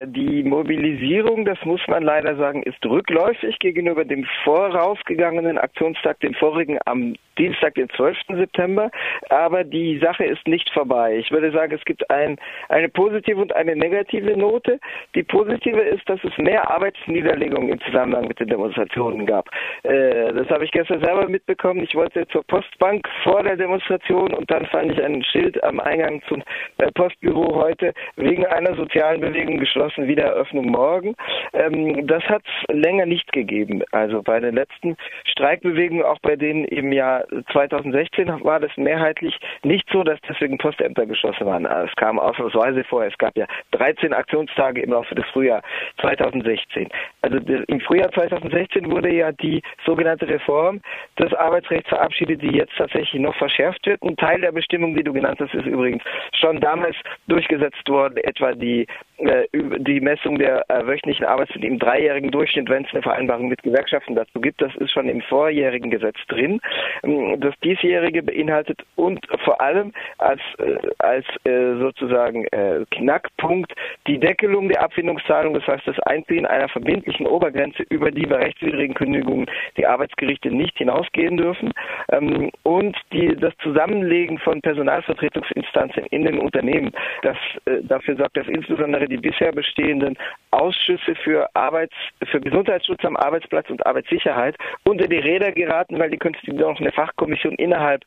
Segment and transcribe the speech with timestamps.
[0.00, 6.78] Die Mobilisierung, das muss man leider sagen, ist rückläufig gegenüber dem vorausgegangenen Aktionstag, dem vorigen
[6.84, 8.16] am Dienstag, den 12.
[8.28, 8.90] September.
[9.30, 11.16] Aber die Sache ist nicht vorbei.
[11.16, 12.36] Ich würde sagen, es gibt ein,
[12.68, 14.78] eine positive und eine negative Note.
[15.14, 19.48] Die positive ist, dass es mehr Arbeitsniederlegungen im Zusammenhang mit den Demonstrationen gab.
[19.82, 21.82] Äh, das habe ich gestern selber mitbekommen.
[21.82, 26.22] Ich wollte zur Postbank vor der Demonstration und dann fand ich ein Schild am Eingang
[26.28, 26.42] zum
[26.78, 31.14] äh, Postbüro heute wegen einer sozialen Bewegung geschlossen Wiedereröffnung morgen.
[31.52, 33.82] Ähm, das hat es länger nicht gegeben.
[33.92, 39.88] Also bei den letzten Streikbewegungen, auch bei denen im Jahr 2016 war das mehrheitlich nicht
[39.90, 41.64] so, dass deswegen Postämter geschlossen waren.
[41.64, 43.04] Es kam ausnahmsweise vor.
[43.04, 45.64] Es gab ja 13 Aktionstage im Laufe des Frühjahrs
[46.00, 46.88] 2016.
[47.22, 50.80] Also im Frühjahr 2016 wurde ja die sogenannte Reform
[51.18, 54.02] des Arbeitsrechts verabschiedet, die jetzt tatsächlich noch verschärft wird.
[54.02, 58.52] Ein Teil der Bestimmung, die du genannt hast, ist übrigens schon damals durchgesetzt worden, etwa
[58.52, 58.86] die
[59.18, 64.14] die Messung der äh, wöchentlichen Arbeitszeit im dreijährigen Durchschnitt, wenn es eine Vereinbarung mit Gewerkschaften
[64.14, 64.62] dazu gibt.
[64.62, 66.60] Das ist schon im vorjährigen Gesetz drin.
[67.02, 73.72] Ähm, das diesjährige beinhaltet und vor allem als, äh, als äh, sozusagen äh, Knackpunkt
[74.06, 78.94] die Deckelung der Abfindungszahlung, das heißt das Einziehen einer verbindlichen Obergrenze, über die bei rechtswidrigen
[78.94, 81.72] Kündigungen die Arbeitsgerichte nicht hinausgehen dürfen
[82.12, 86.92] ähm, und die, das Zusammenlegen von Personalvertretungsinstanzen in den Unternehmen.
[87.22, 90.16] Das, äh, dafür sorgt das insbesondere die bisher bestehenden
[90.50, 91.94] Ausschüsse für Arbeits,
[92.30, 96.92] für Gesundheitsschutz am Arbeitsplatz und Arbeitssicherheit unter die Räder geraten, weil die künftig noch eine
[96.92, 98.04] Fachkommission innerhalb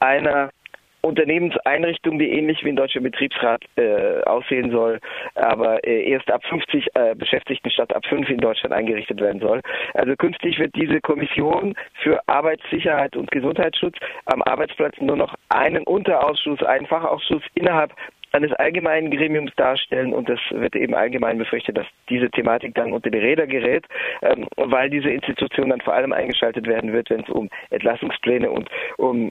[0.00, 0.50] einer
[1.04, 5.00] Unternehmenseinrichtung, die ähnlich wie ein deutscher Betriebsrat äh, aussehen soll,
[5.34, 9.60] aber äh, erst ab 50 äh, Beschäftigten statt ab 5 in Deutschland eingerichtet werden soll.
[9.92, 16.62] Also künftig wird diese Kommission für Arbeitssicherheit und Gesundheitsschutz am Arbeitsplatz nur noch einen Unterausschuss,
[16.62, 17.92] einen Fachausschuss innerhalb
[18.34, 23.08] eines allgemeinen Gremiums darstellen und es wird eben allgemein befürchtet, dass diese Thematik dann unter
[23.08, 23.86] die Räder gerät,
[24.22, 28.68] ähm, weil diese Institution dann vor allem eingeschaltet werden wird, wenn es um Entlassungspläne und
[28.98, 29.30] um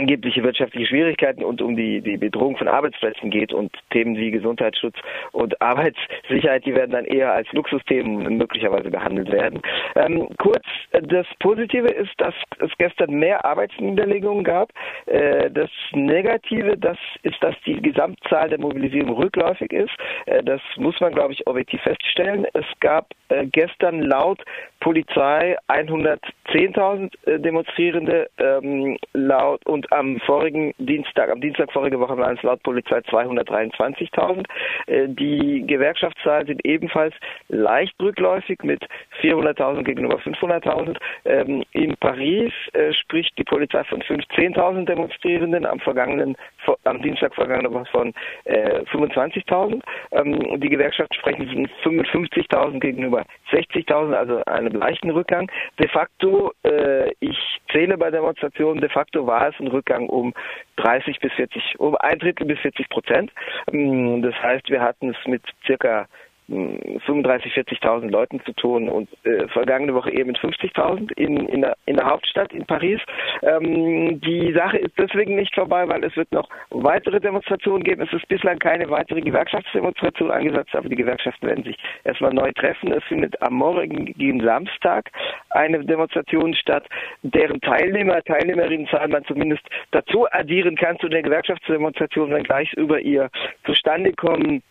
[0.00, 4.96] angebliche wirtschaftliche Schwierigkeiten und um die, die Bedrohung von Arbeitsplätzen geht und Themen wie Gesundheitsschutz
[5.32, 9.60] und Arbeitssicherheit, die werden dann eher als Luxusthemen möglicherweise behandelt werden.
[9.96, 14.70] Ähm, kurz, das Positive ist, dass es gestern mehr Arbeitsniederlegungen gab.
[15.06, 19.92] Äh, das Negative, das ist, dass die Gesamtzahl der Mobilisierung rückläufig ist.
[20.26, 22.46] Äh, das muss man, glaube ich, objektiv feststellen.
[22.54, 24.42] Es gab äh, gestern laut
[24.80, 32.36] Polizei 110.000 äh, Demonstrierende ähm, laut und am vorigen Dienstag, am Dienstag vorige Woche waren
[32.36, 34.46] es laut Polizei 223.000.
[34.86, 37.14] Äh, die Gewerkschaftszahlen sind ebenfalls
[37.48, 38.84] leicht rückläufig mit
[39.20, 40.96] 400.000 gegenüber 500.000.
[41.24, 46.36] Ähm, in Paris äh, spricht die Polizei von 15.000 Demonstrierenden, am vergangenen,
[46.84, 48.14] am Dienstag vergangene Woche von
[48.44, 49.80] äh, 25.000.
[50.12, 55.50] Ähm, die Gewerkschaft sprechen von 55.000 gegenüber 60.000, also einem leichten Rückgang.
[55.78, 57.38] De facto, äh, ich
[57.72, 60.34] zähle bei Demonstrationen, de facto war es ein Rückgang um
[60.76, 63.32] 30 bis 40, um ein Drittel bis 40 Prozent.
[63.72, 66.06] Mm, das heißt, wir hatten es mit circa
[66.50, 71.76] 35, 40.000 Leuten zu tun und äh, vergangene Woche eben mit 50.000 in, in, der,
[71.86, 73.00] in der Hauptstadt in Paris.
[73.42, 78.02] Ähm, die Sache ist deswegen nicht vorbei, weil es wird noch weitere Demonstrationen geben.
[78.02, 82.92] Es ist bislang keine weitere Gewerkschaftsdemonstration angesetzt, aber die Gewerkschaften werden sich erstmal neu treffen.
[82.92, 85.10] Es findet am morgigen Samstag
[85.50, 86.86] eine Demonstration statt,
[87.22, 89.62] deren Teilnehmer, Teilnehmerinnenzahl man zumindest
[89.92, 93.30] dazu addieren kann zu der Gewerkschaftsdemonstration, wenn gleich über ihr
[93.64, 94.62] zustande kommen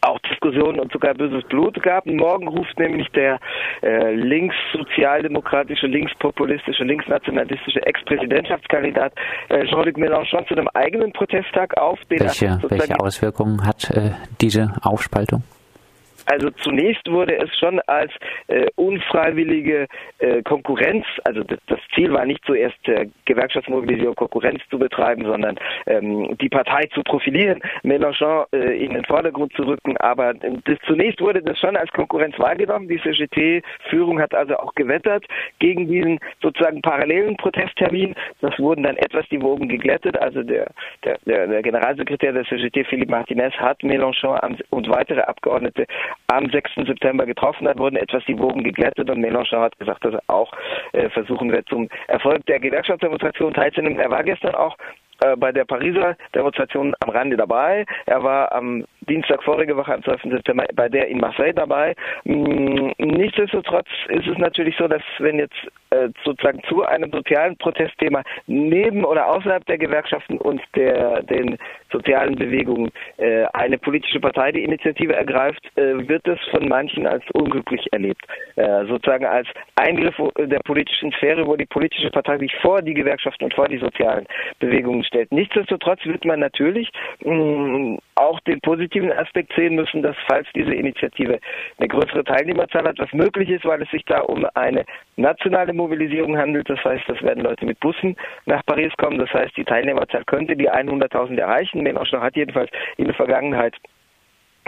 [0.00, 2.06] auch Diskussionen und sogar böses Blut gab.
[2.06, 3.38] Morgen ruft nämlich der
[3.82, 9.12] äh, linkssozialdemokratische, linkspopulistische, linksnationalistische Ex-Präsidentschaftskandidat
[9.48, 11.98] äh, Jean-Luc Mélenchon zu einem eigenen Protesttag auf.
[12.08, 15.42] welche, welche Auswirkungen hat äh, diese Aufspaltung?
[16.26, 18.12] Also zunächst wurde es schon als
[18.48, 19.86] äh, unfreiwillige
[20.18, 25.56] äh, Konkurrenz, also das, das, Ziel war nicht zuerst äh, Gewerkschaftsmobilisierung Konkurrenz zu betreiben, sondern
[25.86, 29.96] ähm, die Partei zu profilieren, Mélenchon äh, in den Vordergrund zu rücken.
[29.96, 32.88] Aber äh, das, zunächst wurde das schon als Konkurrenz wahrgenommen.
[32.88, 35.24] Die CGT-Führung hat also auch gewettert
[35.58, 38.14] gegen diesen sozusagen parallelen Protesttermin.
[38.40, 40.18] Das wurden dann etwas die Wogen geglättet.
[40.18, 40.70] Also der,
[41.04, 44.38] der, der Generalsekretär der CGT, Philippe Martinez, hat Mélenchon
[44.70, 45.86] und weitere Abgeordnete
[46.28, 46.70] am 6.
[46.86, 50.52] September getroffen hat, wurden etwas die Wogen geglättet und Mélenchon hat gesagt, dass er auch
[50.92, 53.98] äh, versuchen wird, zum Erfolg der Gewerkschaftsdemonstration teilzunehmen.
[53.98, 54.76] Er war gestern auch
[55.20, 57.84] äh, bei der Pariser Demonstration am Rande dabei.
[58.06, 60.22] Er war am Dienstag vorige Woche, am 12.
[60.22, 61.94] September, bei der in Marseille dabei.
[62.24, 65.56] Mm, nichtsdestotrotz ist es natürlich so, dass wenn jetzt
[65.90, 71.58] äh, sozusagen zu einem sozialen Protestthema neben oder außerhalb der Gewerkschaften und der den
[71.90, 77.86] sozialen Bewegungen äh, eine politische Partei die Initiative ergreift, wird es von manchen als unglücklich
[77.92, 78.22] erlebt.
[78.88, 83.54] Sozusagen als Eingriff der politischen Sphäre, wo die politische Partei sich vor die Gewerkschaften und
[83.54, 84.26] vor die sozialen
[84.58, 85.30] Bewegungen stellt.
[85.32, 86.90] Nichtsdestotrotz wird man natürlich
[87.24, 91.38] mh, mm, auch den positiven Aspekt sehen müssen, dass falls diese Initiative
[91.78, 94.84] eine größere Teilnehmerzahl hat, was möglich ist, weil es sich da um eine
[95.16, 96.68] nationale Mobilisierung handelt.
[96.70, 98.16] Das heißt, das werden Leute mit Bussen
[98.46, 99.18] nach Paris kommen.
[99.18, 101.82] Das heißt, die Teilnehmerzahl könnte die 100.000 erreichen.
[101.86, 103.74] Mélenchon hat jedenfalls in der Vergangenheit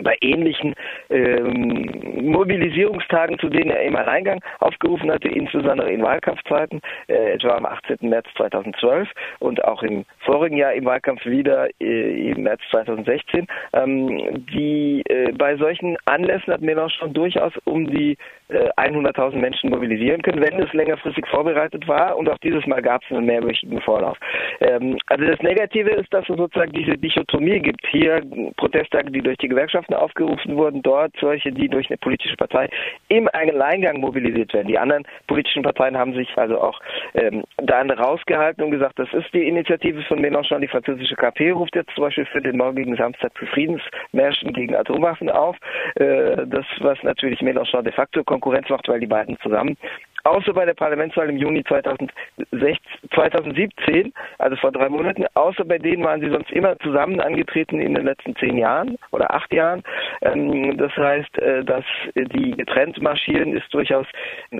[0.02, 0.74] bei ähnlichen
[1.10, 1.90] ähm,
[2.22, 8.08] Mobilisierungstagen, zu denen er im Alleingang aufgerufen hatte, insbesondere in Wahlkampfzeiten, äh, etwa am 18.
[8.08, 9.08] März 2012
[9.38, 13.46] und auch im vorigen Jahr im Wahlkampf wieder äh, im März 2016.
[13.72, 18.16] Ähm, die äh, bei solchen Anlässen hat Mélenchon durchaus um die
[18.52, 23.10] 100.000 Menschen mobilisieren können, wenn es längerfristig vorbereitet war und auch dieses Mal gab es
[23.10, 24.18] einen mehrwöchigen Vorlauf.
[24.60, 27.86] Ähm, also das Negative ist, dass es sozusagen diese Dichotomie gibt.
[27.88, 28.20] Hier
[28.56, 32.68] Protesttage, die durch die Gewerkschaften aufgerufen wurden, dort solche, die durch eine politische Partei
[33.08, 34.68] im Alleingang mobilisiert werden.
[34.68, 36.80] Die anderen politischen Parteien haben sich also auch
[37.14, 40.60] ähm, dann rausgehalten und gesagt, das ist die Initiative von Mélenchon.
[40.60, 45.30] Die französische KP ruft jetzt zum Beispiel für den morgigen Samstag zu Friedensmärschen gegen Atomwaffen
[45.30, 45.56] auf.
[45.96, 49.76] Äh, das, was natürlich Mélenchon de facto Konkurrenz macht, weil die beiden zusammen
[50.24, 56.20] außer bei der Parlamentswahl im Juni 2017, also vor drei Monaten, außer bei denen waren
[56.20, 59.82] sie sonst immer zusammen angetreten in den letzten zehn Jahren oder acht Jahren.
[60.22, 61.84] Ähm, das heißt, äh, dass
[62.14, 64.06] die getrennt marschieren ist durchaus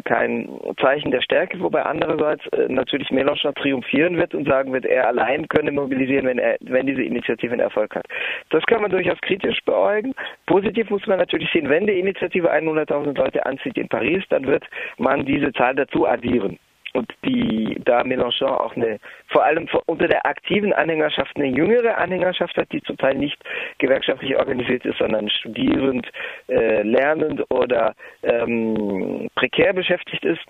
[0.04, 0.48] kein
[0.80, 5.48] Zeichen der Stärke, wobei andererseits äh, natürlich Mélenchon triumphieren wird und sagen wird, er allein
[5.48, 8.06] könne mobilisieren, wenn er, wenn diese Initiative einen Erfolg hat.
[8.50, 10.14] Das kann man durchaus kritisch beäugen.
[10.46, 14.64] Positiv muss man natürlich sehen, wenn die Initiative 100.000 Leute anzieht in Paris, dann wird
[14.98, 16.58] man diese Zahl dazu addieren.
[16.94, 22.54] Und die, da Mélenchon auch eine, vor allem unter der aktiven Anhängerschaft eine jüngere Anhängerschaft
[22.56, 23.42] hat, die zum Teil nicht
[23.78, 26.06] gewerkschaftlich organisiert ist, sondern studierend,
[26.48, 30.42] äh, lernend oder ähm, prekär beschäftigt ist,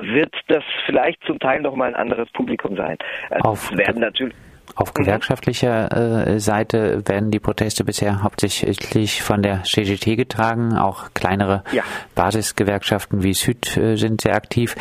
[0.00, 2.96] wird das vielleicht zum Teil noch mal ein anderes Publikum sein.
[3.28, 4.34] Also werden natürlich
[4.74, 5.04] auf mhm.
[5.04, 10.76] gewerkschaftlicher äh, Seite werden die Proteste bisher hauptsächlich von der CGT getragen.
[10.76, 11.82] Auch kleinere ja.
[12.14, 14.76] Basisgewerkschaften wie Süd äh, sind sehr aktiv.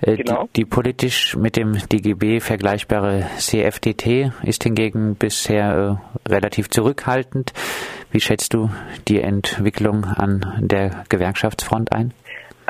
[0.00, 0.48] Äh, genau.
[0.54, 7.52] die, die, politisch mit dem DGB vergleichbare CFDT ist hingegen bisher äh, relativ zurückhaltend.
[8.10, 8.70] Wie schätzt du
[9.08, 12.12] die Entwicklung an der Gewerkschaftsfront ein?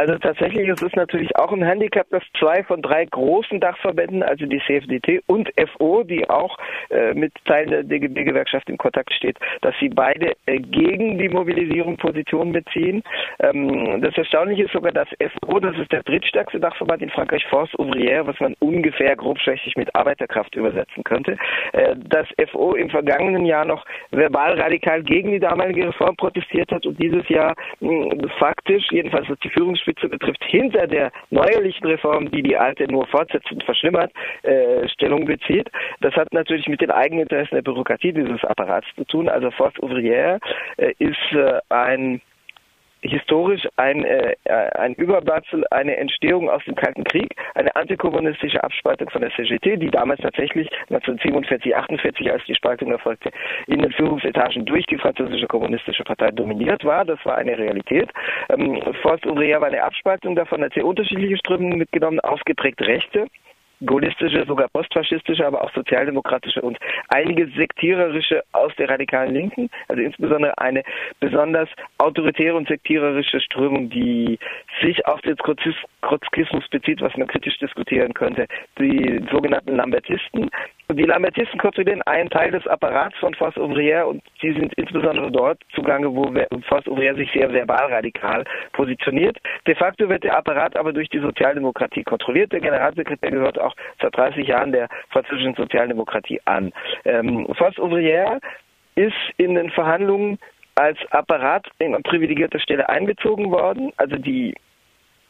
[0.00, 4.46] Also tatsächlich ist es natürlich auch ein Handicap, dass zwei von drei großen Dachverbänden, also
[4.46, 6.56] die CFDT und FO, die auch
[6.88, 11.98] äh, mit Teilen der DGB-Gewerkschaft in Kontakt steht, dass sie beide äh, gegen die Mobilisierung
[11.98, 13.02] Positionen beziehen.
[13.40, 17.74] Ähm, das Erstaunliche ist sogar, dass FO, das ist der drittstärkste Dachverband in Frankreich, Force
[17.74, 21.36] Ouvrière, was man ungefähr grobschlächtig mit Arbeiterkraft übersetzen könnte,
[21.72, 26.86] äh, dass FO im vergangenen Jahr noch verbal radikal gegen die damalige Reform protestiert hat
[26.86, 32.30] und dieses Jahr mh, faktisch, jedenfalls was die Führungsspitze Spitze betrifft, hinter der neuerlichen Reform,
[32.30, 34.12] die die alte nur fortsetzend verschlimmert,
[34.42, 35.68] äh, Stellung bezieht.
[36.00, 39.28] Das hat natürlich mit den Eigeninteressen der Bürokratie dieses Apparats zu tun.
[39.28, 40.38] Also Force Ouvrière
[40.76, 42.20] äh, ist äh, ein
[43.02, 49.22] historisch ein, äh, ein Überbleibsel, eine Entstehung aus dem Kalten Krieg, eine antikommunistische Abspaltung von
[49.22, 53.30] der CGT, die damals tatsächlich 1947, 48, als die Spaltung erfolgte,
[53.66, 57.04] in den Führungsetagen durch die französische kommunistische Partei dominiert war.
[57.04, 58.10] Das war eine Realität.
[58.48, 63.26] Ähm, Forst Ouvrière war eine Abspaltung davon, hat sehr unterschiedliche Strömungen mitgenommen, ausgeprägt Rechte
[63.86, 70.56] gaullistische, sogar postfaschistische, aber auch sozialdemokratische und einige sektiererische aus der radikalen Linken, also insbesondere
[70.58, 70.82] eine
[71.18, 71.68] besonders
[71.98, 74.38] autoritäre und sektiererische Strömung, die
[74.80, 78.46] sich auf den Trotzkismus bezieht, was man kritisch diskutieren könnte,
[78.78, 80.50] die sogenannten Lambertisten,
[80.92, 85.60] die Lambertisten kontrollieren einen Teil des Apparats von Force Ouvrière und sie sind insbesondere dort
[85.74, 86.24] zugange, wo
[86.68, 89.38] Force Ouvrière sich sehr verbal radikal positioniert.
[89.66, 92.52] De facto wird der Apparat aber durch die Sozialdemokratie kontrolliert.
[92.52, 96.72] Der Generalsekretär gehört auch seit 30 Jahren der französischen Sozialdemokratie an.
[97.04, 98.40] Ähm, Force Ouvrière
[98.96, 100.38] ist in den Verhandlungen
[100.74, 103.92] als Apparat an privilegierter Stelle einbezogen worden.
[103.96, 104.54] Also die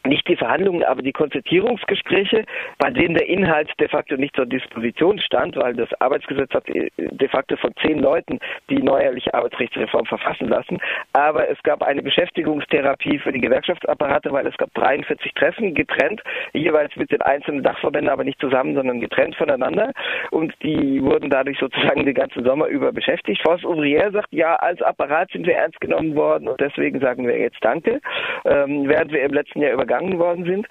[0.05, 2.45] nicht die Verhandlungen, aber die Konzertierungsgespräche,
[2.77, 6.89] bei denen der Inhalt de facto nicht zur Disposition stand, weil das Arbeitsgesetz hat äh,
[6.97, 8.39] de facto von zehn Leuten
[8.69, 10.79] die neuerliche Arbeitsrechtsreform verfassen lassen.
[11.13, 16.21] Aber es gab eine Beschäftigungstherapie für die Gewerkschaftsapparate, weil es gab 43 Treffen getrennt,
[16.53, 19.91] jeweils mit den einzelnen Dachverbänden, aber nicht zusammen, sondern getrennt voneinander.
[20.31, 23.41] Und die wurden dadurch sozusagen den ganzen Sommer über beschäftigt.
[23.41, 27.37] Force Ouvrière sagt, ja, als Apparat sind wir ernst genommen worden und deswegen sagen wir
[27.37, 27.99] jetzt Danke.
[28.45, 30.67] Ähm, während wir im letzten Jahr über übergangen worden sind.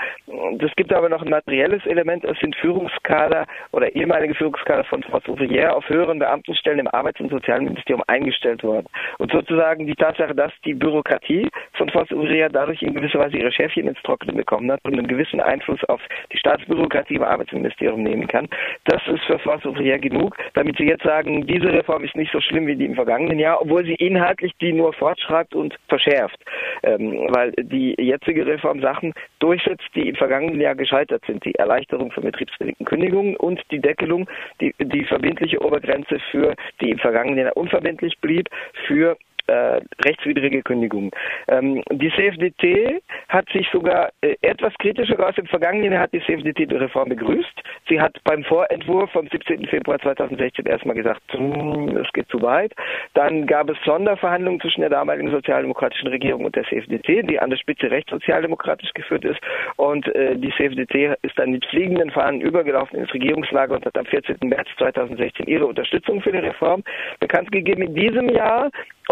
[0.63, 2.25] Es gibt aber noch ein materielles Element.
[2.25, 7.31] Es sind Führungskader oder ehemalige Führungskader von Frau Ouvrière auf höheren Beamtenstellen im Arbeits- und
[7.31, 8.87] Sozialministerium eingestellt worden.
[9.19, 13.53] Und sozusagen die Tatsache, dass die Bürokratie von Frau Ouvrière dadurch in gewisser Weise ihre
[13.53, 16.01] Chefin ins Trockene bekommen hat und einen gewissen Einfluss auf
[16.33, 18.49] die Staatsbürokratie im Arbeitsministerium nehmen kann,
[18.85, 22.41] das ist für Frau Ouvrière genug, damit sie jetzt sagen, diese Reform ist nicht so
[22.41, 26.39] schlimm wie die im vergangenen Jahr, obwohl sie inhaltlich die nur fortschreibt und verschärft.
[26.83, 31.45] Ähm, weil die jetzige Reform Sachen durchsetzt, die im vergangenen Jahr gescheitert sind.
[31.45, 34.29] Die Erleichterung von betriebsbedingten Kündigungen und die Deckelung,
[34.61, 38.49] die, die verbindliche Obergrenze für, die im vergangenen Jahr unverbindlich blieb,
[38.87, 39.17] für
[39.51, 41.11] äh, rechtswidrige Kündigung.
[41.49, 45.39] Ähm, die CFDT hat sich sogar äh, etwas kritischer geäußert.
[45.39, 47.63] Im vergangenen hat die CFDT die Reform begrüßt.
[47.89, 49.67] Sie hat beim Vorentwurf vom 17.
[49.67, 52.73] Februar 2016 erstmal gesagt, hm, es geht zu weit.
[53.15, 57.57] Dann gab es Sonderverhandlungen zwischen der damaligen sozialdemokratischen Regierung und der CFDT, die an der
[57.57, 59.41] Spitze rechtssozialdemokratisch geführt ist.
[59.77, 64.07] Und äh, die CFDT ist dann mit fliegenden Fahnen übergelaufen ins Regierungslager und hat am
[64.07, 64.37] 14.
[64.45, 66.83] März 2016 ihre Unterstützung für die Reform
[67.19, 67.83] bekannt gegeben.
[67.83, 68.71] In diesem Jahr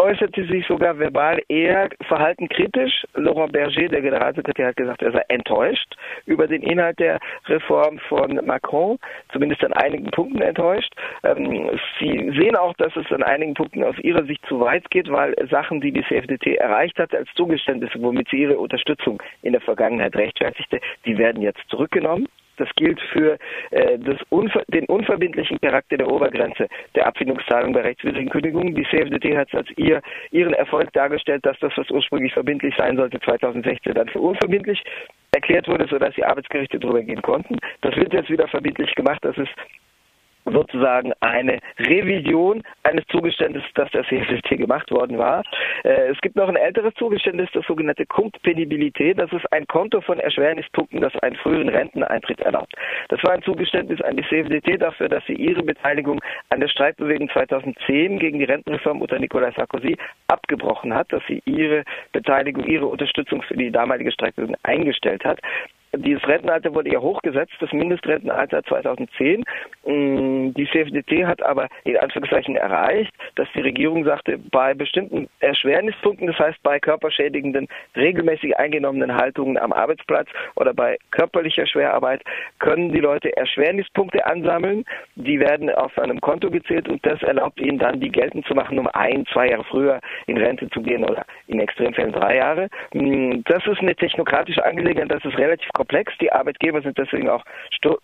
[0.09, 3.05] äußerte sich sogar verbal eher verhalten kritisch.
[3.13, 8.39] Laurent Berger, der Generalsekretär, hat gesagt, er sei enttäuscht über den Inhalt der Reform von
[8.45, 8.97] Macron,
[9.31, 10.93] zumindest an einigen Punkten enttäuscht.
[11.23, 15.11] Ähm, Sie sehen auch, dass es an einigen Punkten aus Ihrer Sicht zu weit geht,
[15.11, 19.61] weil Sachen, die die CFDT erreicht hat als Zugeständnisse, womit sie ihre Unterstützung in der
[19.61, 22.27] Vergangenheit rechtfertigte, die werden jetzt zurückgenommen.
[22.59, 23.37] Das gilt für
[23.71, 23.97] äh,
[24.29, 28.75] unver den unverbindlichen Charakter der Obergrenze der Abfindungszahlung bei rechtswidrigen Kündigungen.
[28.75, 30.01] Die CFDT hat als ihr,
[30.31, 34.83] ihren Erfolg dargestellt, dass das, was ursprünglich verbindlich sein sollte, 2016 dann für unverbindlich
[35.31, 37.57] erklärt wurde, sodass die Arbeitsgerichte darüber gehen konnten.
[37.81, 39.19] Das wird jetzt wieder verbindlich gemacht.
[39.23, 39.53] Das ist
[40.51, 45.43] sozusagen eine Revision eines Zugeständnisses, das der CFST gemacht worden war.
[45.83, 49.13] Äh, es gibt noch ein älteres Zugeständnis, das sogenannte Comptpenibilité.
[49.13, 52.73] Das ist ein Konto von Erschwernispunkten, das einen früheren Renteneintritt erlaubt.
[53.09, 57.29] Das war ein Zugeständnis an die CFDT dafür, dass sie ihre Beteiligung an der Streikbewegung
[57.29, 63.41] 2010 gegen die Rentenreform unter Nicolas Sarkozy abgebrochen hat, dass sie ihre Beteiligung, ihre Unterstützung
[63.43, 65.39] für die damalige Streikbewegung eingestellt hat.
[65.95, 69.43] Dieses Rentenalter wurde ja hochgesetzt, das Mindestrentenalter 2010.
[69.85, 76.27] Mm, die CFDT hat aber in Anführungszeichen erreicht, dass die Regierung sagte, bei bestimmten Erschwernispunkten,
[76.27, 82.21] das heißt bei körperschädigenden, regelmäßig eingenommenen Haltungen am Arbeitsplatz oder bei körperlicher Schwerarbeit,
[82.59, 84.85] können die Leute Erschwernispunkte ansammeln.
[85.15, 88.77] Die werden auf einem Konto gezählt und das erlaubt ihnen dann, die geltend zu machen,
[88.77, 92.69] um ein, zwei Jahre früher in Rente zu gehen oder in Extremfällen drei Jahre.
[92.93, 96.11] Mm, das ist eine technokratische Angelegenheit, das ist relativ komplex.
[96.19, 97.43] Die Arbeitgeber sind deswegen auch,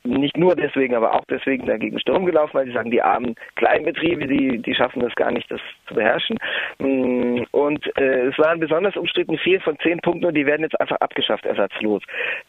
[0.03, 4.27] nicht nur deswegen, aber auch deswegen dagegen Sturm gelaufen, weil sie sagen, die armen Kleinbetriebe,
[4.27, 6.37] die, die schaffen das gar nicht, das zu beherrschen.
[6.79, 10.79] Mm, und äh, es waren besonders umstritten vier von zehn Punkten und die werden jetzt
[10.79, 12.01] einfach abgeschafft, ersatzlos.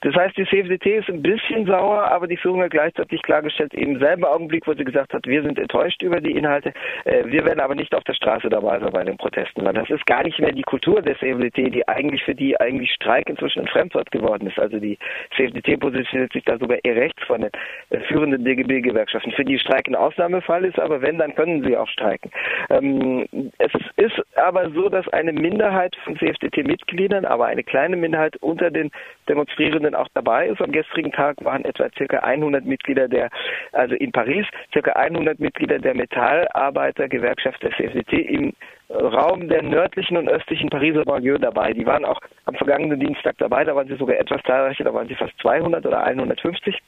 [0.02, 3.99] Das heißt, die CFDT ist ein bisschen sauer, aber die Führung hat gleichzeitig klargestellt, im
[3.99, 6.73] selben Augenblick, wo sie gesagt hat, wir sind enttäuscht über die Inhalte,
[7.04, 9.90] äh, wir werden aber nicht auf der Straße dabei sein bei den Protesten, weil das
[9.90, 13.62] ist gar nicht mehr die Kultur der CFDT, die eigentlich für die eigentlich Streik inzwischen
[13.62, 14.59] ein Fremdwort geworden ist.
[14.59, 14.99] Also die
[15.37, 17.50] CFDT positioniert sich da sogar eher rechts von den
[17.90, 19.32] äh, führenden DGB-Gewerkschaften.
[19.32, 22.30] Für die Streik ein Ausnahmefall ist, aber wenn, dann können sie auch streiken.
[22.70, 23.26] Ähm,
[23.58, 28.90] es ist aber so, dass eine Minderheit von CFDT-Mitgliedern, aber eine kleine Minderheit unter den
[29.28, 30.61] Demonstrierenden auch dabei ist.
[30.61, 33.30] Am gestrigen Tag waren etwa circa 100 Mitglieder der,
[33.73, 38.52] also in Paris, circa 100 Mitglieder der Metallarbeitergewerkschaft der CFDT im
[38.90, 41.73] Raum der nördlichen und östlichen Pariser Banlieue dabei.
[41.73, 45.09] Die waren auch am vergangenen Dienstag dabei, da waren sie sogar etwas zahlreicher, da waren
[45.09, 46.78] sie fast 200 oder 150.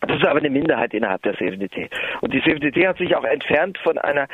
[0.00, 1.90] Das ist aber eine Minderheit innerhalb der CFDT.
[2.20, 4.28] Und die CFDT hat sich auch entfernt von einer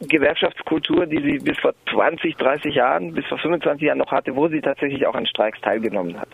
[0.00, 4.48] Gewerkschaftskultur, die sie bis vor 20, 30 Jahren, bis vor 25 Jahren noch hatte, wo
[4.48, 6.28] sie tatsächlich auch an Streiks teilgenommen hat.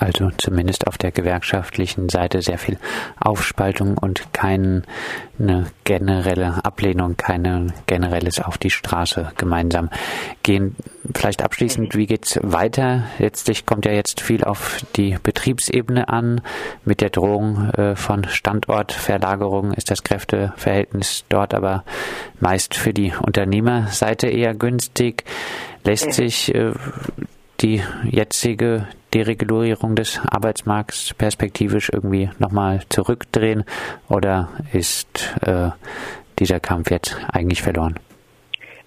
[0.00, 2.78] Also zumindest auf der gewerkschaftlichen Seite sehr viel
[3.20, 4.82] Aufspaltung und keine
[5.84, 9.90] generelle Ablehnung, keine generelles auf die Straße gemeinsam
[10.42, 10.74] gehen.
[11.14, 13.04] Vielleicht abschließend, wie geht's weiter?
[13.18, 16.40] Letztlich kommt ja jetzt viel auf die Betriebsebene an.
[16.86, 21.84] Mit der Drohung äh, von Standortverlagerung ist das Kräfteverhältnis dort aber
[22.40, 25.24] meist für die Unternehmerseite eher günstig.
[25.84, 26.72] Lässt sich äh,
[27.60, 33.64] die jetzige Deregulierung des Arbeitsmarkts perspektivisch irgendwie nochmal zurückdrehen
[34.08, 35.70] oder ist äh,
[36.38, 37.98] dieser Kampf jetzt eigentlich verloren?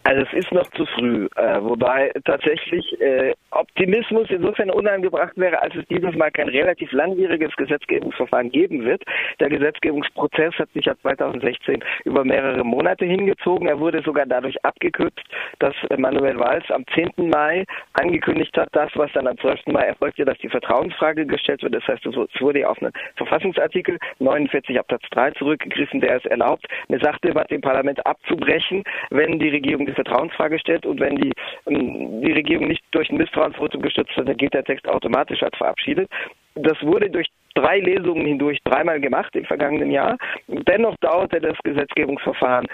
[0.05, 5.75] Also es ist noch zu früh, äh, wobei tatsächlich äh, Optimismus insofern unangebracht wäre, als
[5.75, 9.01] es dieses Mal kein relativ langwieriges Gesetzgebungsverfahren geben wird.
[9.39, 13.67] Der Gesetzgebungsprozess hat sich ja 2016 über mehrere Monate hingezogen.
[13.67, 15.24] Er wurde sogar dadurch abgekürzt,
[15.60, 17.29] dass Manuel Valls am 10.
[17.29, 19.67] Mai angekündigt hat, das, was dann am 12.
[19.67, 21.75] Mai erfolgte, dass die Vertrauensfrage gestellt wird.
[21.75, 27.00] Das heißt, es wurde auf einen Verfassungsartikel 49 Absatz 3 zurückgegriffen, der es erlaubt, eine
[27.00, 31.32] Sachdebatte im Parlament abzubrechen, wenn die Regierung Vertrauensfrage stellt und wenn die,
[31.68, 35.56] ähm, die Regierung nicht durch ein Misstrauensvotum gestützt wird, dann geht der Text automatisch als
[35.58, 36.10] verabschiedet.
[36.56, 40.18] Das wurde durch drei Lesungen hindurch dreimal gemacht im vergangenen Jahr.
[40.48, 42.68] Dennoch dauerte das Gesetzgebungsverfahren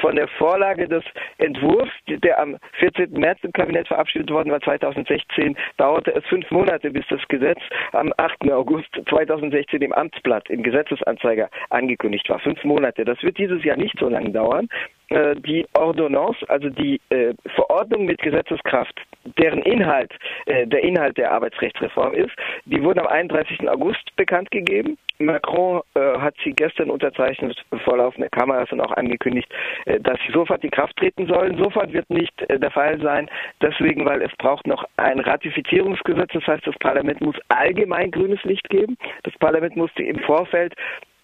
[0.00, 1.04] von der Vorlage des
[1.38, 3.12] Entwurfs, der am 14.
[3.12, 7.60] März im Kabinett verabschiedet worden war, 2016, dauerte es fünf Monate, bis das Gesetz
[7.92, 8.50] am 8.
[8.50, 12.38] August 2016 im Amtsblatt, im Gesetzesanzeiger angekündigt war.
[12.38, 13.04] Fünf Monate.
[13.04, 14.68] Das wird dieses Jahr nicht so lange dauern.
[15.08, 19.00] Äh, die Ordonnance, also die äh, Verordnung mit Gesetzeskraft,
[19.38, 20.12] deren Inhalt
[20.46, 22.32] äh, der Inhalt der Arbeitsrechtsreform ist,
[22.64, 23.68] die wurden am 31.
[23.68, 24.98] August bekannt gegeben.
[25.18, 29.48] Macron äh, hat sie gestern unterzeichnet vor laufender Kameras und auch angekündigt,
[29.86, 31.56] äh, dass sie sofort in Kraft treten sollen.
[31.56, 33.30] Sofort wird nicht äh, der Fall sein,
[33.62, 36.30] deswegen, weil es braucht noch ein Ratifizierungsgesetz.
[36.32, 38.96] Das heißt, das Parlament muss allgemein grünes Licht geben.
[39.22, 40.74] Das Parlament musste im Vorfeld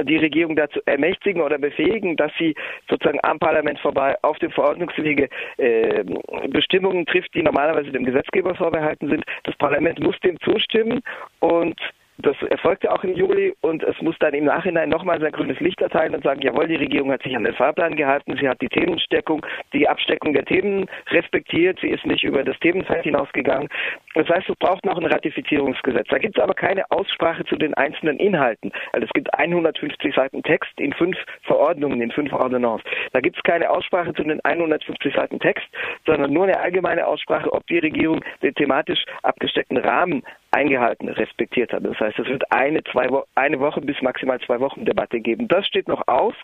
[0.04, 2.54] die Regierung dazu ermächtigen oder befähigen, dass sie
[2.88, 5.28] sozusagen am Parlament vorbei auf dem Verordnungswege
[5.58, 6.04] äh,
[6.48, 9.24] Bestimmungen trifft, die normalerweise dem Gesetzgeber vorbehalten sind.
[9.44, 11.00] Das Parlament muss dem zustimmen
[11.40, 11.80] und
[12.22, 15.80] das erfolgte auch im Juli und es muss dann im Nachhinein nochmal sein grünes Licht
[15.80, 18.68] erteilen und sagen, jawohl, die Regierung hat sich an den Fahrplan gehalten, sie hat die
[18.68, 23.68] Themensteckung, die Absteckung der Themen respektiert, sie ist nicht über das Themenfeld hinausgegangen.
[24.14, 26.06] Das heißt, es braucht noch ein Ratifizierungsgesetz.
[26.08, 28.72] Da gibt es aber keine Aussprache zu den einzelnen Inhalten.
[28.92, 32.88] Also es gibt 150 Seiten Text in fünf Verordnungen, in fünf Ordonnances.
[33.12, 35.66] Da gibt es keine Aussprache zu den 150 Seiten Text,
[36.06, 41.84] sondern nur eine allgemeine Aussprache, ob die Regierung den thematisch abgesteckten Rahmen eingehalten, respektiert hat.
[41.84, 45.48] Das heißt, es wird eine, zwei eine Woche bis maximal zwei Wochen Debatte geben.
[45.48, 46.34] Das steht noch aus.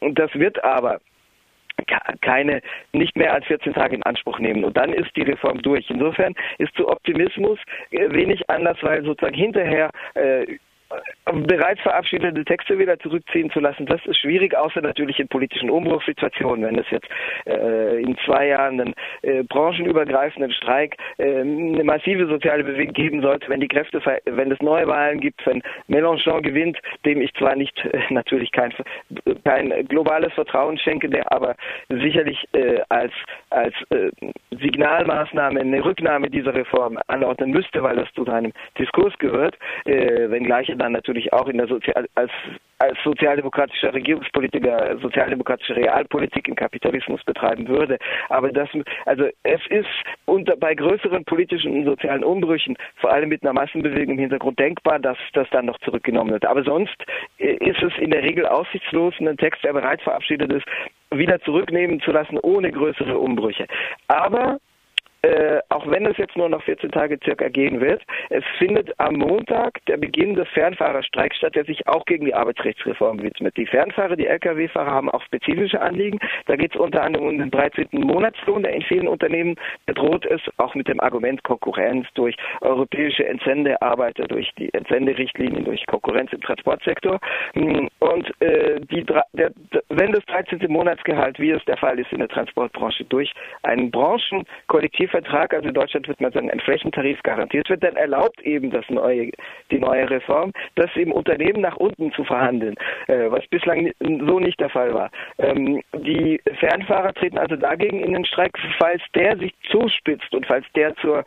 [0.00, 1.00] Das wird aber
[2.20, 2.60] keine,
[2.92, 4.64] nicht mehr als 14 Tage in Anspruch nehmen.
[4.64, 5.88] Und dann ist die Reform durch.
[5.88, 7.58] Insofern ist zu Optimismus
[7.90, 10.58] äh, wenig anders, weil sozusagen hinterher äh,
[11.32, 16.64] bereits verabschiedete Texte wieder zurückziehen zu lassen, das ist schwierig, außer natürlich in politischen Umbruchssituationen,
[16.64, 17.08] wenn es jetzt
[17.46, 23.48] äh, in zwei Jahren einen äh, branchenübergreifenden Streik äh, eine massive soziale Bewegung geben sollte,
[23.48, 28.00] wenn die Kräfte, wenn es Neuwahlen gibt, wenn Mélenchon gewinnt, dem ich zwar nicht äh,
[28.10, 28.72] natürlich kein,
[29.44, 31.54] kein globales Vertrauen schenke, der aber
[31.88, 33.12] sicherlich äh, als,
[33.50, 34.10] als äh,
[34.50, 40.68] Signalmaßnahme eine Rücknahme dieser Reform anordnen müsste, weil das zu seinem Diskurs gehört, äh, wenngleich
[40.68, 42.30] er dann natürlich auch in der Sozial als
[42.80, 47.98] als sozialdemokratischer Regierungspolitiker sozialdemokratische Realpolitik im Kapitalismus betreiben würde.
[48.30, 48.70] Aber das,
[49.04, 49.86] also es ist
[50.24, 54.98] unter, bei größeren politischen und sozialen Umbrüchen, vor allem mit einer Massenbewegung im Hintergrund denkbar,
[54.98, 56.46] dass das dann noch zurückgenommen wird.
[56.46, 56.96] Aber sonst
[57.38, 60.64] äh, ist es in der Regel aussichtslos, einen Text, der bereits verabschiedet ist,
[61.12, 63.66] wieder zurücknehmen zu lassen, ohne größere Umbrüche.
[64.08, 64.58] Aber
[65.22, 69.14] äh, auch wenn es jetzt nur noch 14 Tage circa gehen wird, es findet am
[69.14, 73.56] Montag der Beginn des Fernfahrerstreiks statt, der sich auch gegen die Arbeitsrechtsreform widmet.
[73.56, 76.18] Die Fernfahrer, die Lkw-Fahrer haben auch spezifische Anliegen.
[76.46, 77.88] Da geht es unter anderem um den 13.
[77.92, 84.26] Monatslohn, der in vielen Unternehmen bedroht ist, auch mit dem Argument Konkurrenz durch europäische Entsendearbeiter,
[84.26, 87.20] durch die Entsenderichtlinien, durch Konkurrenz im Transportsektor.
[87.52, 89.52] Hm, und äh, die, der,
[89.90, 90.60] wenn das 13.
[90.68, 95.74] Monatsgehalt, wie es der Fall ist in der Transportbranche, durch einen Branchenkollektiv Tarifvertrag, also in
[95.74, 99.30] Deutschland würde man sagen, ein Flächentarif garantiert wird, dann erlaubt eben das neue,
[99.70, 102.76] die neue Reform, das im Unternehmen nach unten zu verhandeln,
[103.08, 105.10] äh, was bislang so nicht der Fall war.
[105.38, 110.66] Ähm, die Fernfahrer treten also dagegen in den Streik, falls der sich zuspitzt und falls
[110.74, 111.24] der zur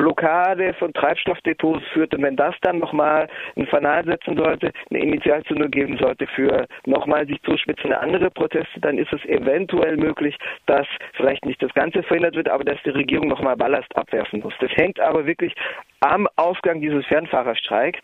[0.00, 2.14] Blockade von Treibstoffdepots führt.
[2.14, 7.26] Und wenn das dann nochmal ein Fanal setzen sollte, eine Initialzündung geben sollte für nochmal
[7.26, 12.34] sich zuspitzende andere Proteste, dann ist es eventuell möglich, dass vielleicht nicht das Ganze verhindert
[12.34, 14.54] wird, aber dass die Regierung nochmal Ballast abwerfen muss.
[14.60, 15.54] Das hängt aber wirklich
[16.00, 18.00] am Ausgang dieses Fernfahrerstreiks.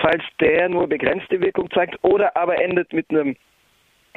[0.00, 3.36] Falls der nur begrenzte Wirkung zeigt oder aber endet mit einem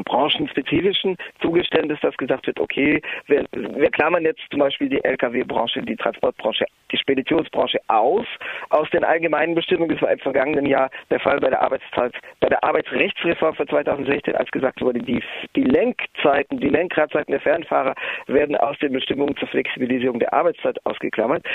[0.03, 5.95] branchenspezifischen Zugeständnis, dass gesagt wird, okay, wir, wir klammern jetzt zum Beispiel die Lkw-Branche, die
[5.95, 8.25] Transportbranche, die Speditionsbranche aus,
[8.69, 9.91] aus den allgemeinen Bestimmungen.
[9.91, 14.35] Das war im vergangenen Jahr der Fall bei der Arbeitszeit, bei der Arbeitsrechtsreform für 2016,
[14.35, 15.21] als gesagt wurde, die,
[15.55, 17.95] die Lenkzeiten, die Lenkradzeiten der Fernfahrer
[18.27, 21.45] werden aus den Bestimmungen zur Flexibilisierung der Arbeitszeit ausgeklammert.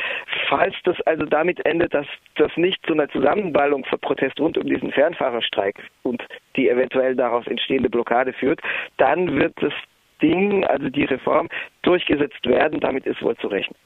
[0.48, 4.66] Falls das also damit endet, dass das nicht zu einer Zusammenballung für Protest rund um
[4.66, 6.22] diesen Fernfahrerstreik und
[6.56, 8.60] die eventuell daraus entstehende Blockade führt,
[8.96, 9.72] dann wird es
[10.22, 11.48] Ding, also die Reform,
[11.82, 12.80] durchgesetzt werden.
[12.80, 13.76] Damit ist wohl zu rechnen.